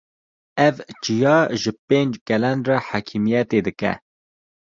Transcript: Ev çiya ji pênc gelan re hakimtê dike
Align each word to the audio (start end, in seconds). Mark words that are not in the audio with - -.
Ev 0.67 0.75
çiya 1.03 1.37
ji 1.61 1.71
pênc 1.87 2.13
gelan 2.27 2.59
re 2.67 2.77
hakimtê 2.87 3.59
dike 3.65 3.93